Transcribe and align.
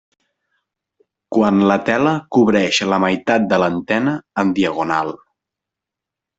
Quan 1.37 1.59
la 1.73 1.75
tela 1.89 2.15
cobreix 2.37 2.81
la 2.95 3.01
meitat 3.05 3.47
de 3.53 3.63
l’antena 3.65 4.17
en 4.45 4.59
diagonal. 4.61 5.17